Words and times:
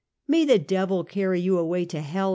"May 0.27 0.45
the 0.45 0.57
devil 0.57 1.03
carry 1.03 1.41
you 1.41 1.59
away 1.59 1.85
to 1.85 2.01
hell 2.01 2.29